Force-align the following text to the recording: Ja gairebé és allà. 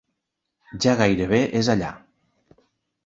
Ja 0.85 0.95
gairebé 1.03 1.41
és 1.63 1.71
allà. 1.77 1.91